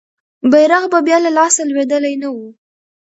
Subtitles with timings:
[0.51, 2.47] بیرغ به بیا له لاسه لوېدلی نه وو.